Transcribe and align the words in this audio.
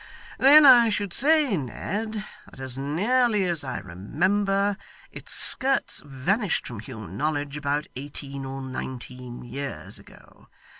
Then 0.39 0.65
I 0.65 0.89
should 0.89 1.13
say, 1.13 1.55
Ned, 1.55 2.25
that 2.49 2.59
as 2.59 2.75
nearly 2.75 3.43
as 3.45 3.63
I 3.63 3.77
remember, 3.77 4.75
its 5.11 5.31
skirts 5.31 6.01
vanished 6.03 6.65
from 6.65 6.79
human 6.79 7.17
knowledge, 7.17 7.55
about 7.55 7.85
eighteen 7.95 8.43
or 8.43 8.63
nineteen 8.63 9.43
years 9.43 9.99
ago. 9.99 10.47